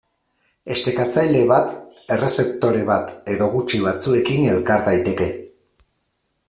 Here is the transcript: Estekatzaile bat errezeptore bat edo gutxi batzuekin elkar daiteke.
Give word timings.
Estekatzaile 0.75 1.43
bat 1.51 1.75
errezeptore 2.15 2.81
bat 2.89 3.13
edo 3.35 3.51
gutxi 3.57 3.83
batzuekin 3.89 4.49
elkar 4.55 4.87
daiteke. 4.89 5.31